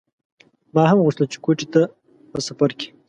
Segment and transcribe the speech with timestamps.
[0.73, 1.81] ما هم غوښتل چې کوټې ته
[2.31, 2.87] په سفر کې.